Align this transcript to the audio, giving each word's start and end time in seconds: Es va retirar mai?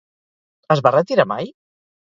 Es 0.77 0.81
va 0.89 0.93
retirar 0.97 1.29
mai? 1.35 1.55